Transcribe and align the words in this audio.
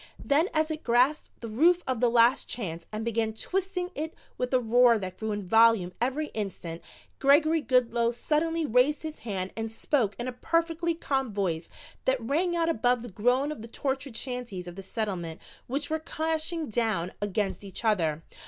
Then 0.25 0.49
as 0.51 0.71
it 0.71 0.83
grasped 0.83 1.29
the 1.41 1.47
roof 1.47 1.83
of 1.85 1.99
the 1.99 2.09
Last 2.09 2.47
Chance 2.49 2.87
and 2.91 3.05
began 3.05 3.33
twisting 3.35 3.91
it 3.93 4.15
with 4.35 4.51
a 4.51 4.59
roar 4.59 4.97
that 4.97 5.19
grew 5.19 5.31
in 5.31 5.43
volume 5.43 5.91
every 6.01 6.29
instant, 6.29 6.81
Gregory 7.19 7.61
Goodloe 7.61 8.09
suddenly 8.09 8.65
raised 8.65 9.03
his 9.03 9.19
hand 9.19 9.53
and 9.55 9.71
spoke 9.71 10.15
in 10.17 10.27
a 10.27 10.31
perfectly 10.33 10.95
calm 10.95 11.31
voice 11.31 11.69
that 12.05 12.19
rang 12.19 12.55
out 12.55 12.67
above 12.67 13.03
the 13.03 13.09
groan 13.09 13.51
of 13.51 13.61
the 13.61 13.67
tortured 13.67 14.17
shanties 14.17 14.65
of 14.67 14.75
the 14.75 14.81
Settlement 14.81 15.39
which 15.67 15.91
were 15.91 15.99
crashing 15.99 16.67
down 16.67 17.11
against 17.21 17.63
each 17.63 17.85
other. 17.85 18.23